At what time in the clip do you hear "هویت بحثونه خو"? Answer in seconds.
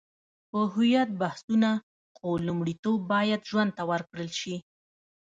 0.73-2.29